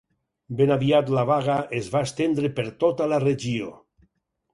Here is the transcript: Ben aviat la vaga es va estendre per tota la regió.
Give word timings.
Ben 0.59 0.71
aviat 0.75 1.11
la 1.15 1.25
vaga 1.31 1.57
es 1.79 1.89
va 1.97 2.01
estendre 2.09 2.51
per 2.61 2.65
tota 2.85 3.09
la 3.13 3.21
regió. 3.25 3.69